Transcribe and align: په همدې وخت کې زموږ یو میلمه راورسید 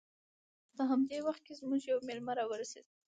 په 0.75 0.81
همدې 0.89 1.17
وخت 1.27 1.41
کې 1.45 1.53
زموږ 1.59 1.81
یو 1.91 1.99
میلمه 2.07 2.33
راورسید 2.39 2.85